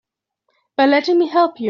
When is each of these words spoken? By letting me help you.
By 0.77 0.87
letting 0.87 1.19
me 1.19 1.27
help 1.27 1.59
you. 1.59 1.59